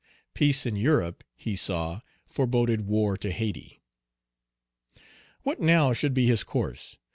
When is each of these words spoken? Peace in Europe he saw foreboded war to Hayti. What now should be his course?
Peace 0.33 0.65
in 0.65 0.75
Europe 0.75 1.23
he 1.35 1.55
saw 1.55 2.01
foreboded 2.25 2.87
war 2.87 3.15
to 3.17 3.31
Hayti. 3.31 3.81
What 5.43 5.59
now 5.61 5.93
should 5.93 6.15
be 6.15 6.25
his 6.25 6.43
course? 6.43 6.97